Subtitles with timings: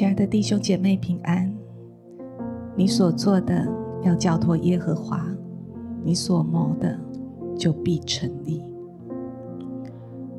[0.00, 1.54] 亲爱的弟兄姐妹平安，
[2.74, 3.68] 你所做的
[4.02, 5.26] 要交托耶和华，
[6.02, 6.98] 你所谋的
[7.54, 8.62] 就必成立。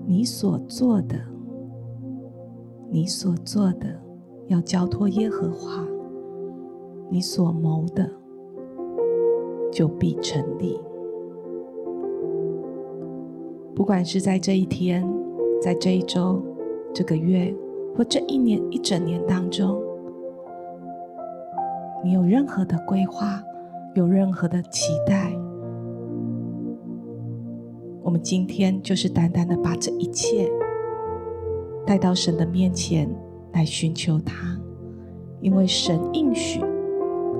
[0.04, 1.16] 你所做的，
[2.90, 3.96] 你所做的
[4.48, 5.86] 要交托耶和华，
[7.12, 8.10] 你所谋的
[9.72, 10.80] 就必成立。
[13.76, 15.08] 不管是在这一天，
[15.62, 16.42] 在这一周，
[16.92, 17.56] 这个月。
[17.96, 19.82] 或这一年一整年当中，
[22.04, 23.44] 你有任何的规划，
[23.96, 25.32] 有任何的期待，
[28.02, 30.50] 我们今天就是单单的把这一切
[31.86, 33.10] 带到神的面前
[33.54, 34.58] 来寻求他，
[35.42, 36.62] 因为神应许，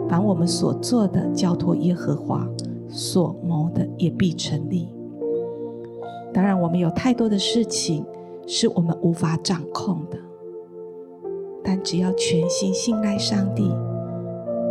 [0.10, 2.48] 凡我们所做的交托耶和华，
[2.88, 4.90] 所谋的也必成立。
[6.34, 8.06] 当然，我们有太多的事情
[8.46, 10.18] 是我们无法掌控的。
[11.64, 13.72] 但只要全心信赖上帝，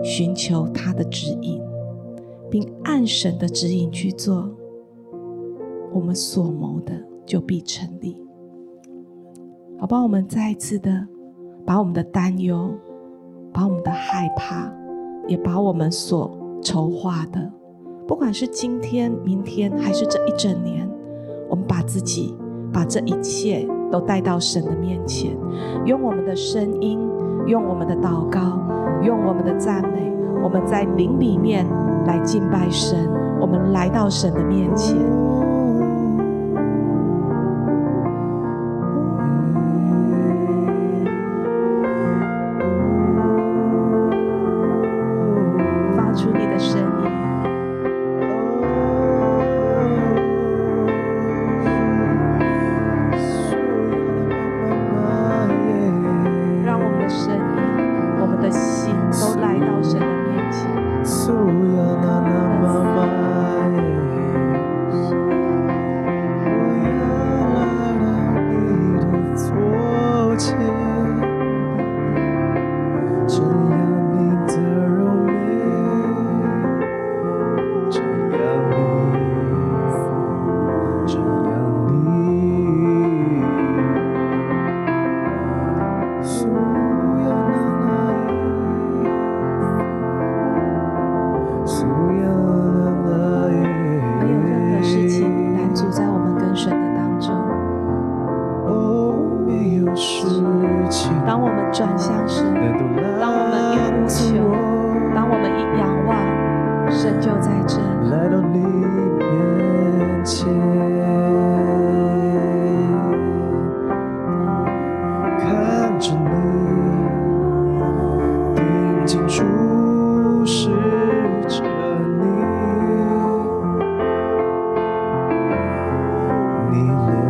[0.03, 1.61] 寻求他的指引，
[2.51, 4.51] 并按神的指引去做，
[5.93, 6.93] 我们所谋的
[7.25, 8.17] 就必成立。
[9.79, 11.07] 好吧，我们再一次的
[11.65, 12.71] 把我们的担忧、
[13.53, 14.73] 把我们的害怕，
[15.27, 16.31] 也把我们所
[16.63, 17.51] 筹划的，
[18.07, 20.91] 不管是今天、明天，还是这一整年，
[21.49, 22.35] 我们把自己、
[22.73, 23.67] 把这一切。
[23.91, 25.37] 都带到神的面前，
[25.85, 26.99] 用我们的声音，
[27.47, 28.41] 用我们的祷告，
[29.03, 31.67] 用我们的赞美，我们在灵里面
[32.07, 33.09] 来敬拜神。
[33.41, 34.97] 我们来到神的面前。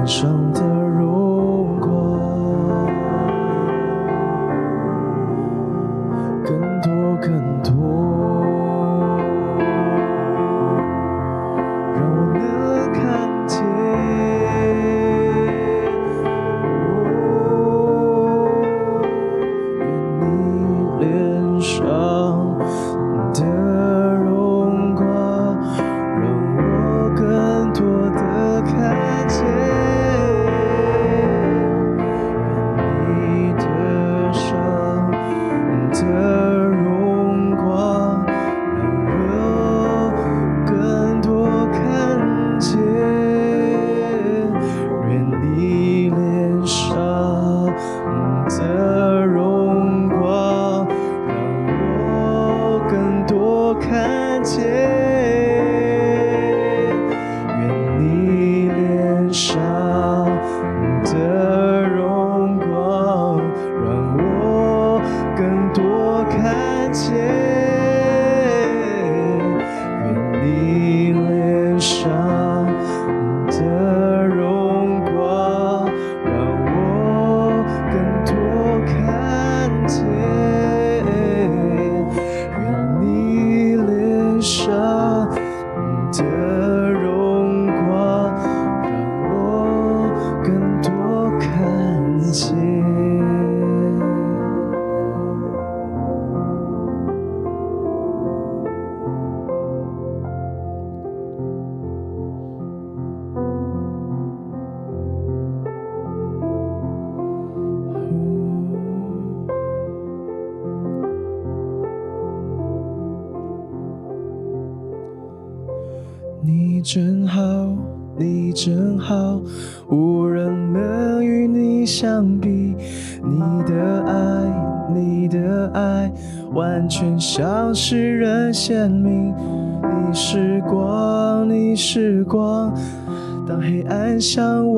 [0.00, 0.69] 天上的，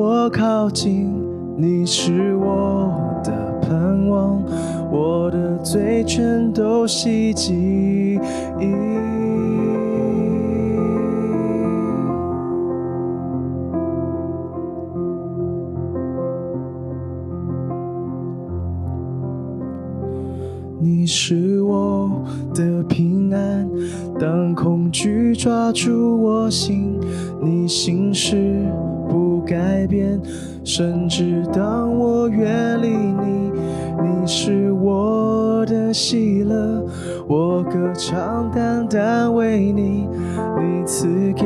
[0.05, 1.09] 我靠近，
[1.55, 2.91] 你是我
[3.23, 4.43] 的盼望，
[4.91, 8.19] 我的罪全都洗净。
[20.81, 22.21] 你是我
[22.53, 23.69] 的平安，
[24.19, 26.99] 当恐惧抓住我心，
[27.41, 28.65] 你心事
[29.45, 30.19] 改变，
[30.63, 33.51] 甚至当我远离你，
[34.01, 36.83] 你是我的喜乐，
[37.27, 40.07] 我歌唱单单为你，
[40.59, 41.45] 你赐给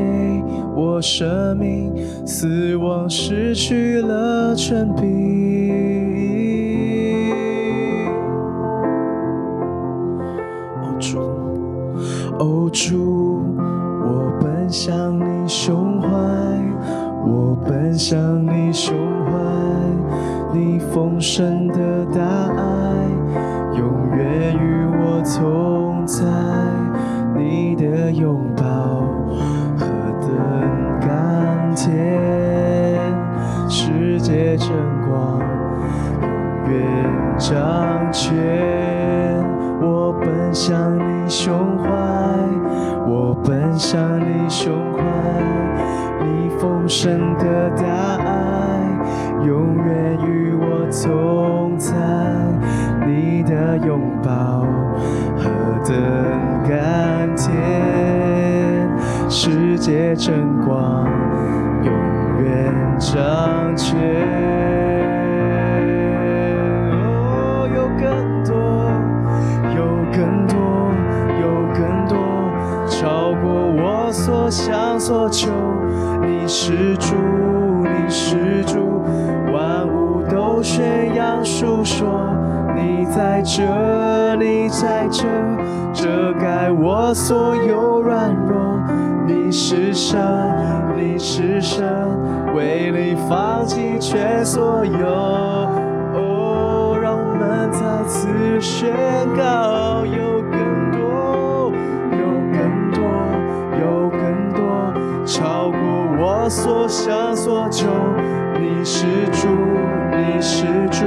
[0.76, 1.94] 我生命，
[2.26, 5.18] 死亡失去了权柄。
[12.40, 13.42] 哦，主，
[14.04, 15.07] 我奔向，
[17.98, 18.96] 向你胸
[19.26, 19.32] 怀，
[20.54, 22.22] 你丰盛的大
[22.56, 22.64] 爱
[23.76, 26.24] 永远与我同在，
[27.36, 28.64] 你的拥抱
[29.76, 29.88] 何
[30.22, 30.30] 等
[31.02, 31.92] 甘甜，
[33.68, 34.70] 世界真
[35.10, 35.40] 光
[36.22, 36.30] 永
[36.72, 36.78] 远
[37.40, 39.44] 掌权，
[39.82, 41.90] 我奔向你胸怀。
[43.10, 45.02] 我奔向你胸怀，
[46.60, 47.84] 丰盛的大
[48.24, 48.80] 爱，
[49.46, 51.94] 永远与我同在，
[53.06, 54.66] 你的拥抱
[55.38, 55.50] 何
[55.86, 55.96] 等
[56.68, 58.90] 甘甜，
[59.30, 61.06] 世界正光，
[61.84, 61.94] 永
[62.44, 63.96] 远掌权。
[66.92, 68.08] 哦，有更
[68.44, 68.56] 多，
[69.76, 70.58] 有更多，
[71.40, 72.18] 有更多，
[72.88, 75.67] 超过我所想所求。
[76.28, 77.16] 你是主，
[77.84, 79.02] 你是主，
[79.54, 82.06] 万物都宣扬述说，
[82.76, 85.24] 你在这，你在这，
[85.94, 88.58] 遮盖我所有软弱。
[89.26, 90.20] 你是神，
[90.98, 91.86] 你是神，
[92.54, 95.08] 为你放弃全所有。
[96.14, 98.28] 哦，让我们再次
[98.60, 98.92] 宣
[99.38, 100.06] 告。
[106.50, 107.88] 所想所求，
[108.60, 109.48] 你是主，
[110.12, 111.06] 你是主，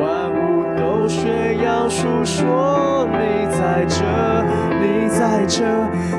[0.00, 4.04] 万物都宣扬述说，你在这，
[4.80, 5.64] 你在这，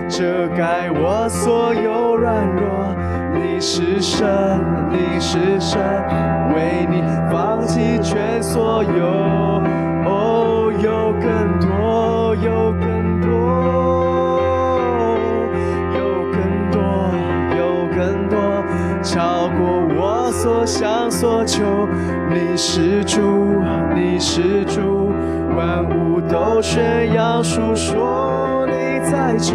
[0.07, 2.95] 遮盖我所有软弱。
[3.33, 4.59] 你是神，
[4.91, 5.81] 你是神，
[6.55, 7.01] 为你
[7.31, 9.05] 放弃全所有。
[10.05, 14.02] 哦，有更多，有更多。
[20.43, 21.63] 所想所求，
[22.29, 23.21] 你是主，
[23.95, 25.09] 你是主，
[25.55, 29.53] 万物都宣扬述说，你在这，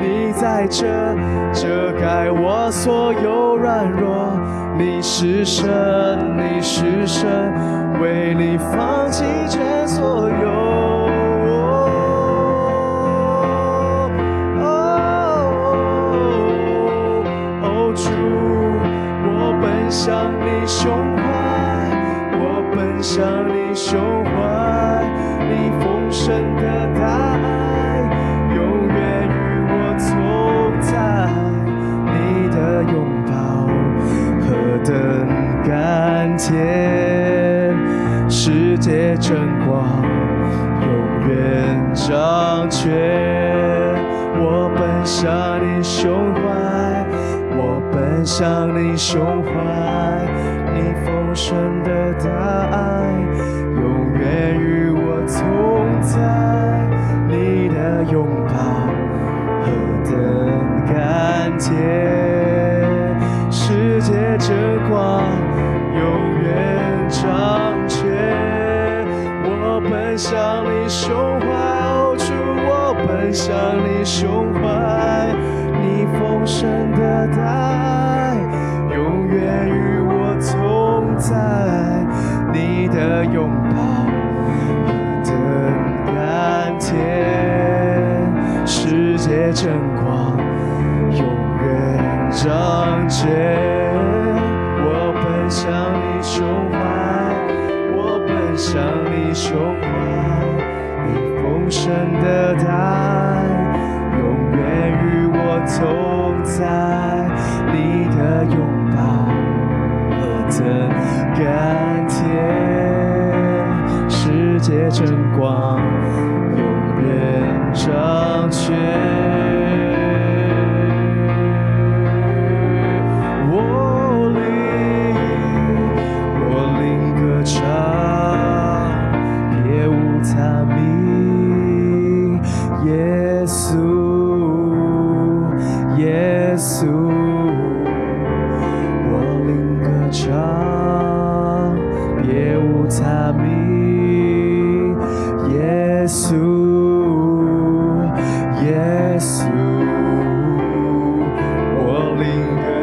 [0.00, 0.86] 你在这，
[1.52, 4.30] 遮盖我所有软弱，
[4.78, 5.66] 你是神，
[6.36, 7.52] 你是神，
[8.00, 11.03] 为你放弃全所有。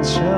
[0.03, 0.30] church.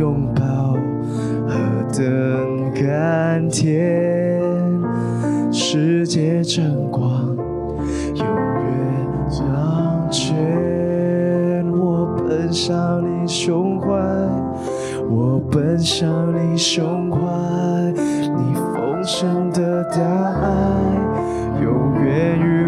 [0.00, 0.78] 拥抱，
[1.46, 1.52] 何
[1.92, 4.40] 等甘甜，
[5.52, 7.36] 世界真光，
[8.14, 13.88] 永远向前，我奔向你胸怀，
[15.10, 22.59] 我奔向你胸怀，你丰盛的大爱，永远与。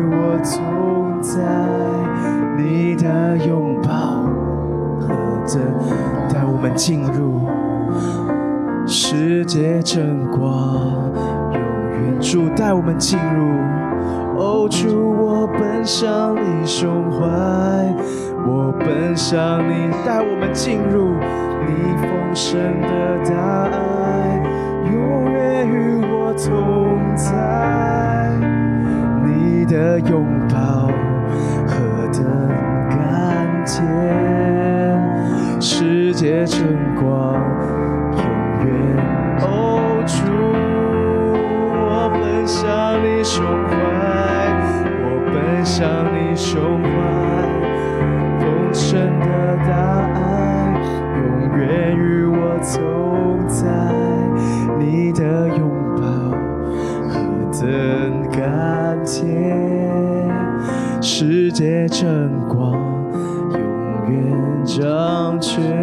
[6.75, 7.47] 进入
[8.87, 11.13] 世界真光，
[11.53, 11.61] 永
[11.91, 13.61] 远助带我们进入。
[14.39, 17.27] 哦，主，我奔向你胸怀，
[18.47, 21.15] 我奔向你，带我们进入
[21.67, 22.89] 你丰盛的
[23.31, 24.43] 大爱，
[24.91, 28.33] 永远与我同在，
[29.25, 30.72] 你的拥抱。
[36.47, 37.35] 晨光，
[38.13, 38.21] 永
[38.67, 38.71] 远。
[39.41, 39.47] 哦，
[40.07, 40.15] 主，
[41.75, 42.61] 我奔向
[43.03, 43.73] 你胸怀，
[44.99, 45.35] 我奔
[45.65, 45.81] 向
[46.13, 46.91] 你胸怀，
[48.41, 49.27] 丰盛的
[49.67, 49.71] 大
[50.15, 50.19] 爱，
[51.17, 51.21] 永
[51.59, 53.63] 远与我同在，
[54.79, 55.61] 你的拥
[55.97, 56.03] 抱
[57.09, 57.13] 何
[57.53, 57.63] 等
[58.31, 59.31] 甘甜，
[61.01, 62.73] 世界真光，
[63.53, 63.59] 永
[64.09, 64.15] 远
[64.65, 65.82] 掌权。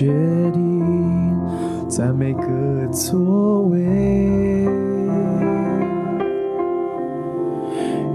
[0.00, 0.06] 决
[0.54, 1.38] 定，
[1.86, 3.78] 在每个座位。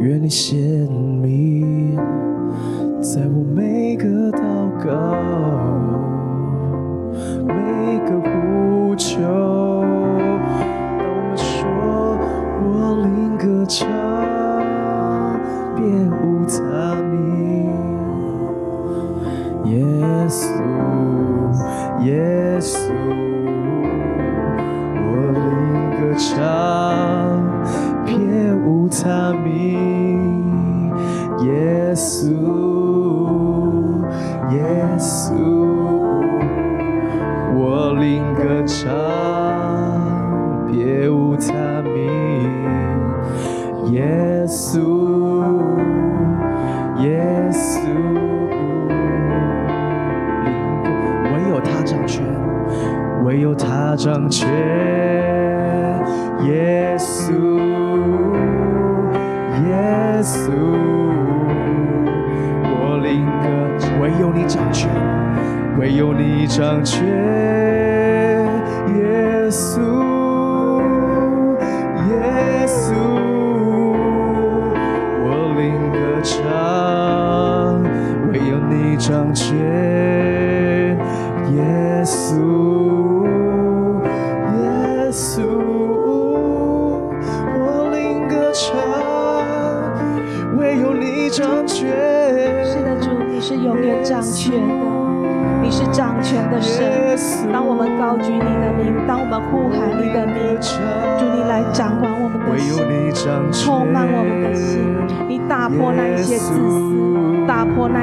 [0.02, 0.58] 愿你显
[1.22, 1.55] 明，
[53.26, 54.48] 唯有他掌权。
[56.48, 57.34] 耶稣，
[59.66, 60.52] 耶稣。
[62.62, 63.48] 我灵歌
[64.00, 64.88] 唯有你掌权，
[65.80, 67.04] 唯有你掌权，
[68.96, 69.82] 耶稣，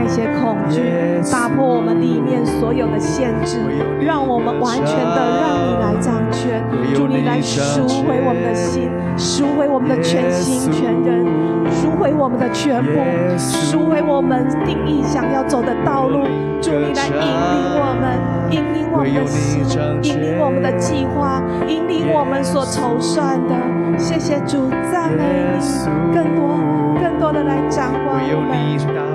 [0.02, 0.82] 那一些恐惧，
[1.30, 3.58] 打破我们里面所有的限制，
[4.00, 6.60] 让我们完全的让你来掌权。
[6.92, 11.24] 主你来赎回我们的心，赎回我们的全心全人，
[11.70, 12.90] 赎回我们的全部，
[13.38, 16.26] 赎回我们定义想要走的道路。
[16.60, 18.18] 主你来引领我们，
[18.50, 19.62] 引领我们的心，
[20.02, 23.54] 引领我们的计划，引领我们所筹算的。
[23.96, 25.22] 谢谢主，赞美
[25.60, 25.64] 你，
[26.12, 26.58] 更多
[27.00, 29.11] 更多的来掌管我们。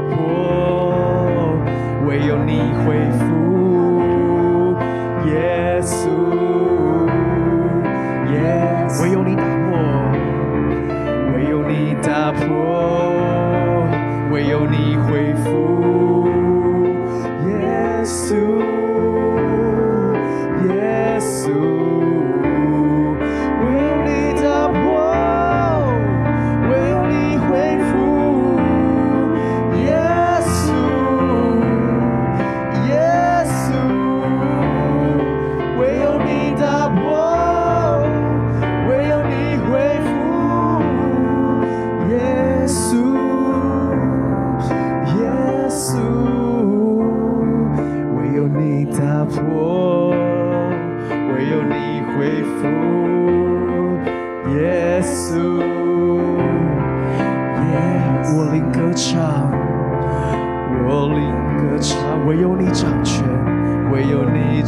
[2.08, 4.78] 唯有你，恢复，
[5.28, 6.08] 耶稣，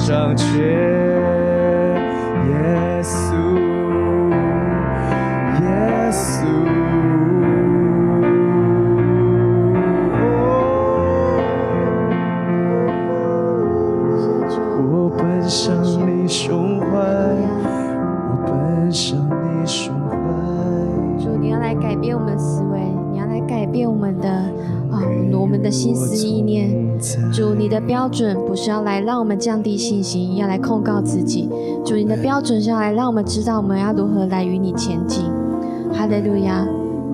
[0.10, 0.89] 上却
[28.60, 31.48] 是要来让我们降低信心，要来控告自己。
[31.86, 35.24] 主，你的标准是要来让我们知道我们要如何来与你前进。
[35.94, 36.68] 哈利路亚！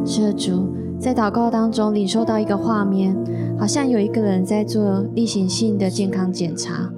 [0.04, 0.68] 是主
[1.00, 3.16] 在祷告当中领受到一个画面，
[3.60, 6.92] 好像有一个人在做例行性的健康检查。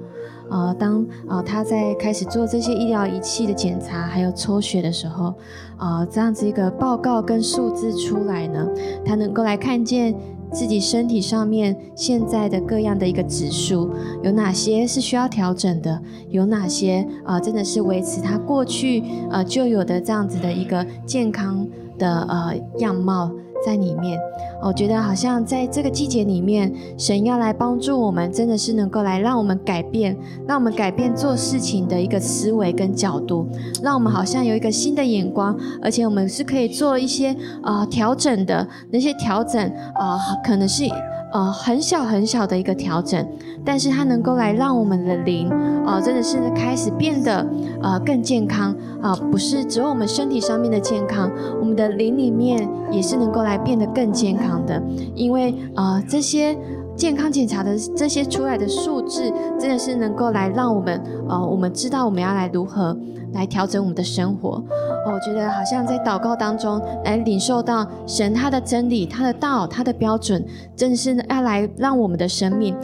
[0.50, 5.34] 呃，当呃他在开始做这些医疗仪器的检查，还有抽血的时候，
[5.78, 8.66] 呃，这样子一个报告跟数字出来呢，
[9.04, 10.14] 他能够来看见。
[10.52, 13.90] 自己身体上面现在的各样的一个指数，
[14.22, 16.00] 有哪些是需要调整的？
[16.30, 21.66] 有哪些啊、真的是维持他过去呃就有的这样子的一个健康
[21.98, 23.30] 的呃样貌
[23.64, 24.18] 在里面。
[24.62, 30.16] 我觉得好像在这个季节里面，神要来帮助我们，真的是能够来让我们改变，
[30.46, 33.48] 让我们改变做事情的一个思维跟角度，
[33.82, 39.60] 让我们好像有一个新的眼光，而且我们是可以做一些啊、调整的，那些调整
[39.94, 40.84] 啊、可能是。
[41.30, 43.22] 呃，很小很小的一个调整，
[43.68, 45.50] 但是它能够来让我们的灵，
[45.84, 47.46] 呃，真的是开始变得
[47.82, 54.82] 呃更健康啊、不是只有我们身体上面的健康，我们的灵里面也是能够来变得更健康的，
[55.14, 56.56] 因为呃这些
[56.96, 62.96] 健康检查的这些出来的数字，真的是能够来让我们呃我们知道我们要来如何。
[63.34, 70.42] 来调整我们的生活，哦，我觉得好像在祷告当中来领受到神他的真理、他的道、他的标准，
[70.74, 72.74] 真的是要来让我们的生命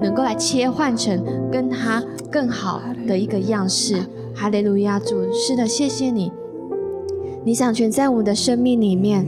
[0.00, 3.96] 能够来切换成跟他更好的一个样式。
[4.34, 6.32] 哈利路亚，主，是的，谢谢你，
[7.44, 9.26] 你掌权在我们的生命里面，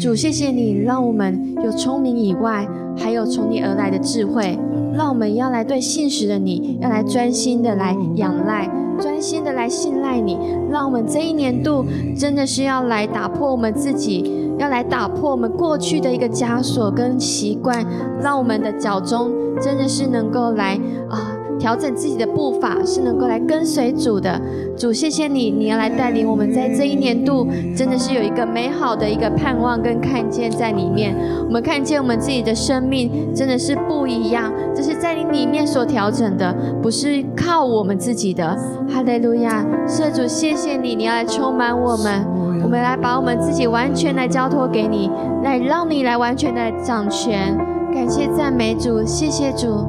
[0.00, 4.58] 主，谢谢你让我们有聪明以外，还有从你而来的智慧，
[4.94, 8.68] 让我们要来对信实的你，要来专心的来仰赖。
[9.00, 10.36] 专心的来信赖你，
[10.70, 17.84] 让我们这一年度真的是要来打破我们自己，要来打破我们过去的一个枷锁跟习惯，
[18.20, 21.38] 让我们的脚中真的是能够来啊。
[21.58, 24.40] 调整自己的步伐，是能够来跟随主的。
[24.76, 31.14] 主，谢谢你，你要来带领我们，在这一年度，真的是有一个美好的一个盼望跟看见在里面。
[31.46, 38.44] 我们看见我们自己的生命真的是不一样，这是在你里面所调整的，不是靠我们自己的。
[38.88, 42.26] 哈利路亚，圣主，谢谢你，你要来充满我们，
[42.62, 45.10] 我们来把我们自己完全来交托给你，
[45.42, 47.56] 来让你来完全的掌权。
[47.92, 49.86] 感谢赞美主，谢谢主。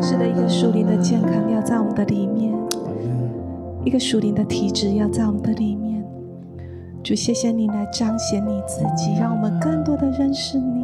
[0.00, 2.54] 是的，一个属灵的健康要在我们的里面，
[3.84, 6.02] 一个属灵的体质要在我们的里面。
[7.02, 10.77] 主，谢谢你来彰显你自己，让我们更多的认识你，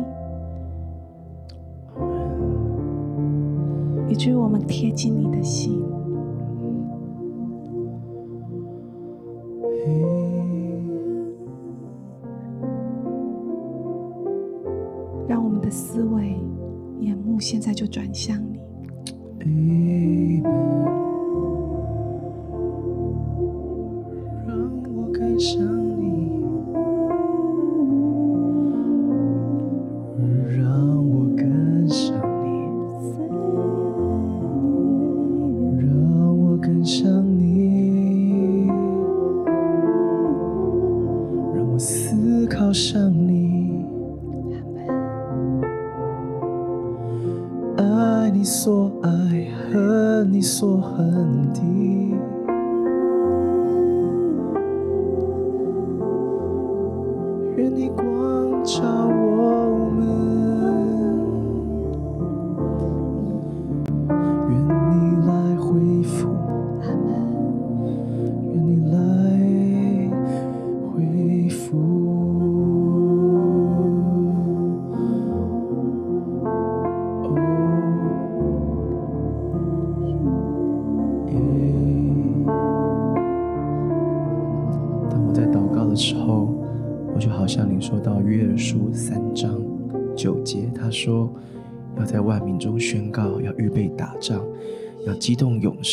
[4.14, 5.84] 以至于我们贴近你的心，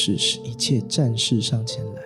[0.02, 2.02] 动勇士，使一切战士上前来，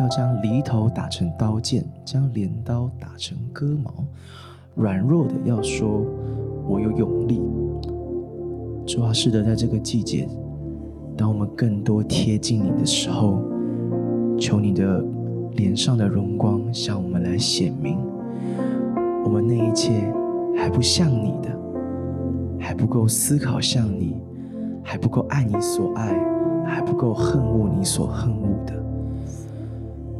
[0.00, 3.92] 要将犁头打成刀剑，将镰刀打成戈矛。
[4.74, 6.04] 软弱的要说
[6.66, 7.42] ：“我有勇力。”
[8.86, 10.26] 主啊，是的，在这个季节，
[11.16, 13.42] 当我们更多贴近你的时候，
[14.38, 15.04] 求你的
[15.56, 17.98] 脸上的荣光向我们来显明，
[19.24, 19.90] 我们那一切
[20.56, 21.50] 还不像你的。
[22.62, 24.16] 还不够思考像你，
[24.82, 26.14] 还不够爱你所爱，
[26.70, 28.72] 还不够恨恶你所恨恶的。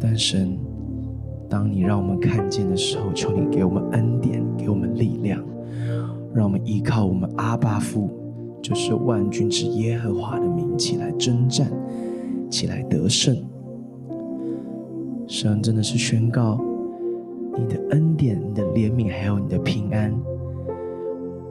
[0.00, 0.58] 但神，
[1.48, 5.42] 当你让我们看见的时候，求你给我们恩典，给我们力量，
[6.34, 8.10] 让我们依靠我们阿爸父，
[8.62, 11.70] 就是万军之耶和华的名起来征战，
[12.50, 13.36] 起来得胜。
[15.26, 16.58] 神真的是宣告
[17.56, 20.12] 你的恩典、你的怜悯，还有你的平安。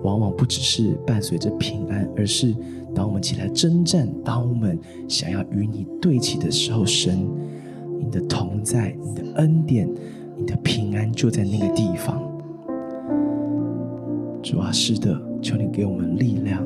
[0.03, 2.55] 往往不只是伴随着平安，而是
[2.95, 7.27] 当我们起来征战，当我们想要与你对齐的时候，神，
[7.99, 9.89] 你的同在、你的恩典、
[10.37, 12.21] 你的平安就在那个地方。
[14.41, 16.65] 主啊，是的，求你给我们力量，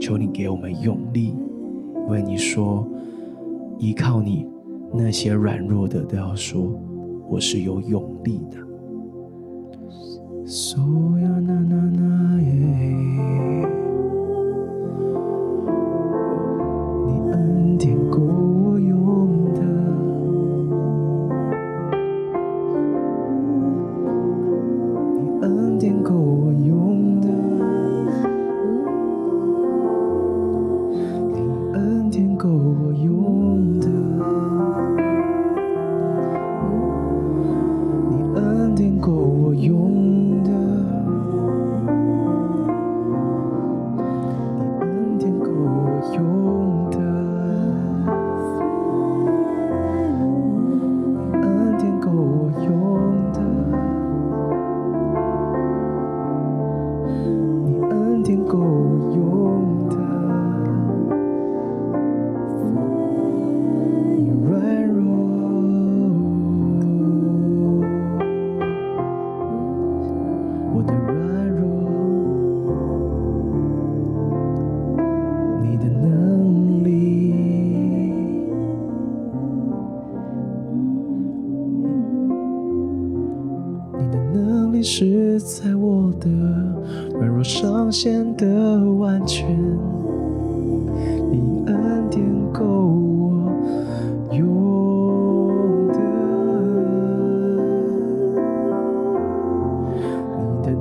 [0.00, 1.34] 求你给我们勇力，
[1.94, 2.86] 因为你说
[3.78, 4.46] 依靠你，
[4.92, 6.72] 那些软弱的都要说
[7.28, 8.56] ：“我是有勇力的。”
[10.46, 12.50] 所有那那那耶，
[17.06, 18.20] 你恩典够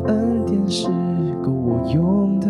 [0.08, 0.88] 恩典是
[1.44, 2.48] 够我用的，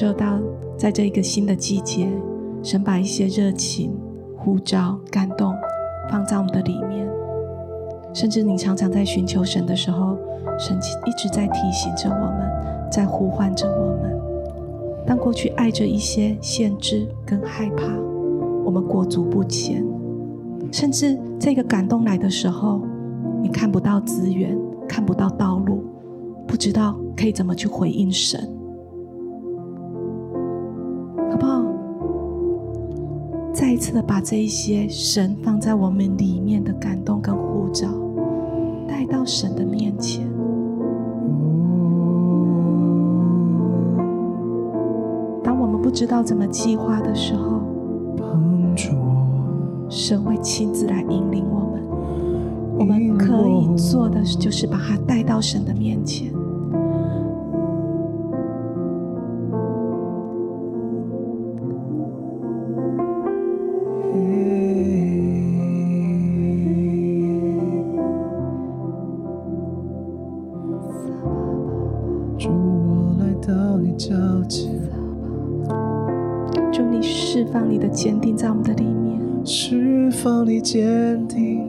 [0.00, 0.40] 受到，
[0.78, 2.08] 在这一个新的季节，
[2.62, 3.92] 神把一些热情、
[4.34, 5.54] 呼召、感动
[6.10, 7.06] 放在我们的里面，
[8.14, 10.16] 甚至你常常在寻求神的时候，
[10.58, 14.18] 神一直在提醒着我们，在呼唤着我们。
[15.06, 17.84] 当过去爱着一些限制跟害怕，
[18.64, 19.84] 我们裹足不前，
[20.72, 22.80] 甚至这个感动来的时候，
[23.42, 24.58] 你看不到资源，
[24.88, 25.84] 看不到道路，
[26.46, 28.48] 不知道可以怎么去回应神，
[33.80, 37.88] 次的把这一些神放在我们里面的感动跟护照，
[38.86, 40.28] 带到神的面前。
[45.42, 47.58] 当我们不知道怎么计划的时候，
[49.88, 51.82] 神会亲自来引领我们。
[52.78, 56.30] 我们可以做的就是把它带到神的面前。
[79.62, 81.68] 释放你坚定，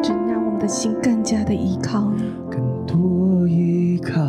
[0.00, 4.20] 只让我们的心更加的依靠你，更多依靠。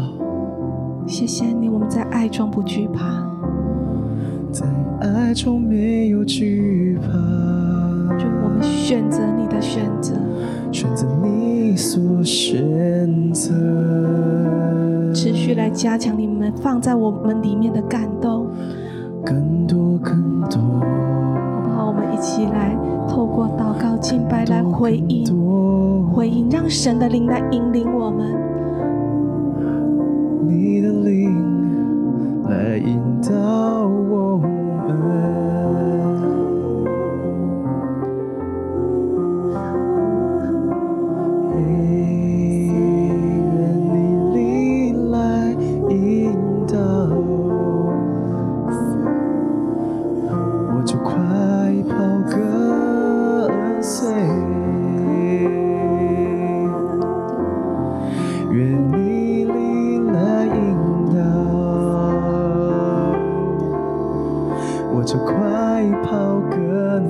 [1.05, 3.23] 谢谢你，我们在爱中不惧怕，
[4.51, 4.65] 在
[5.01, 7.07] 爱中没有惧怕。
[8.17, 10.15] 就我们选择你的选择，
[10.71, 13.53] 选择你所选择，
[15.13, 18.47] 持续来加强你们放在我们里面的感动。
[19.23, 20.59] 更多更多，
[22.19, 22.75] 起来
[23.07, 25.25] 透过祷告敬拜来回应，
[26.11, 28.33] 回应，让神的灵来引领我们。
[30.47, 33.33] 你的灵来引导
[33.87, 34.47] 我们。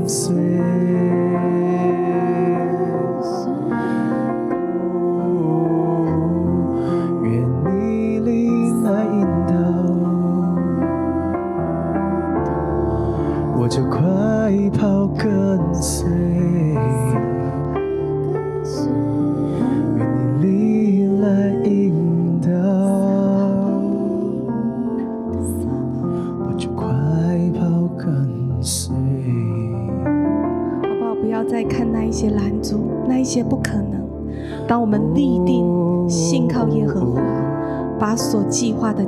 [0.08, 0.77] svētīts.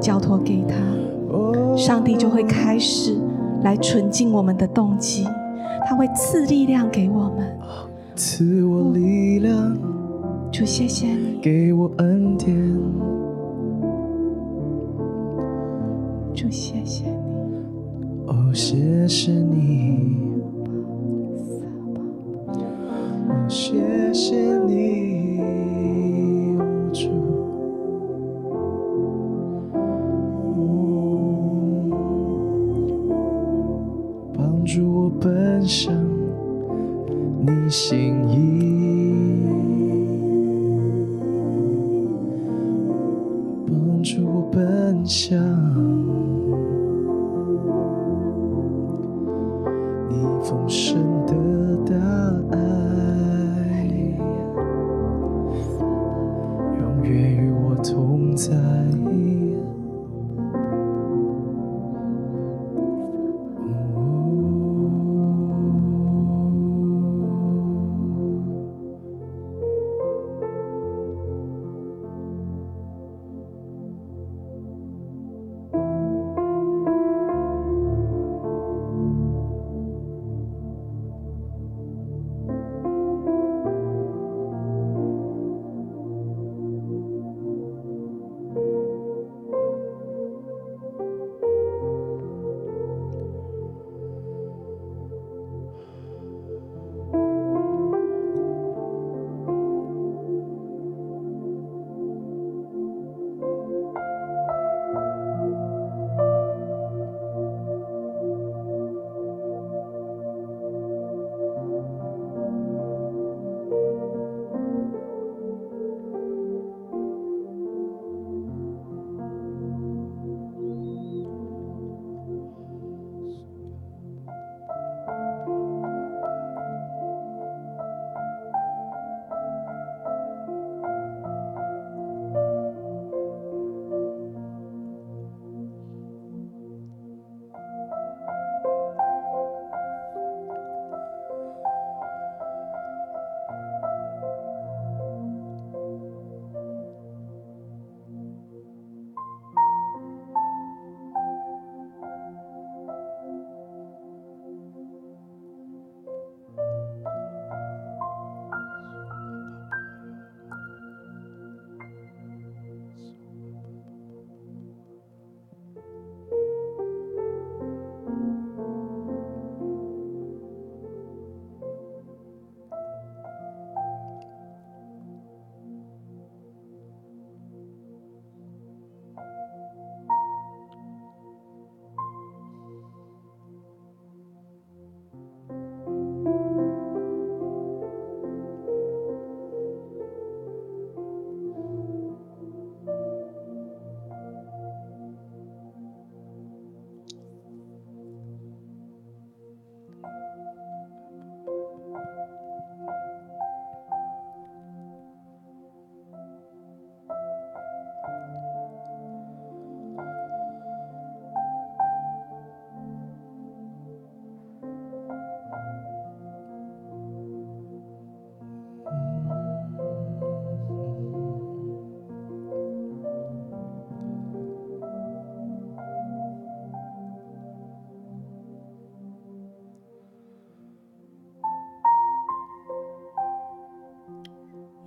[0.09, 0.75] 交托给他，
[1.77, 3.15] 上帝就会开始
[3.61, 5.23] 来纯净我们的动机，
[5.85, 7.55] 他会赐力量给我们，
[8.15, 9.77] 赐我力量，
[10.51, 12.57] 主谢谢你，给我恩典，
[16.33, 17.13] 主谢谢你，
[18.25, 20.17] 哦，谢谢你。
[23.47, 25.08] 谢谢你，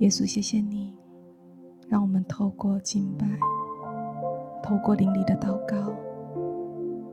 [0.02, 0.92] 耶稣，谢谢你，
[1.86, 3.24] 让我们透过敬拜，
[4.60, 5.94] 透过灵里的祷告，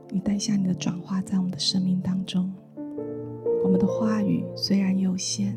[0.08, 2.52] 你带下你的转化在我们的生命当中。
[3.62, 5.56] 我们的话语虽然有限，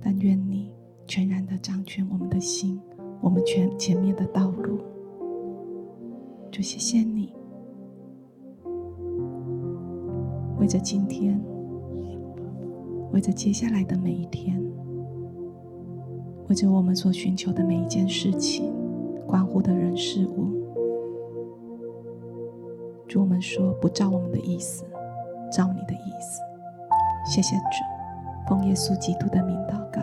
[0.00, 0.72] 但愿你
[1.08, 2.80] 全然的掌权我们的心，
[3.20, 4.78] 我们全前面的道路。
[6.52, 7.34] 就谢谢你，
[10.60, 11.36] 为着今天，
[13.10, 14.62] 为着接下来的每一天。
[16.48, 18.72] 为着我们所寻求的每一件事情，
[19.26, 20.52] 关乎的人事物，
[23.08, 24.84] 主我们说不照我们的意思，
[25.50, 26.40] 照你的意思。
[27.26, 30.02] 谢谢主，奉耶稣基督的名祷告。